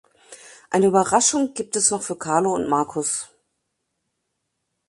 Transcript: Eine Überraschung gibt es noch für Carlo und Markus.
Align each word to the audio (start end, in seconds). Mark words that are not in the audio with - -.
Eine 0.71 0.87
Überraschung 0.87 1.53
gibt 1.53 1.75
es 1.75 1.91
noch 1.91 2.01
für 2.01 2.15
Carlo 2.17 2.55
und 2.55 2.67
Markus. 2.67 3.29